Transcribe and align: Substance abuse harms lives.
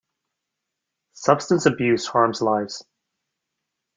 Substance 1.13 1.67
abuse 1.67 2.07
harms 2.07 2.41
lives. 2.41 2.83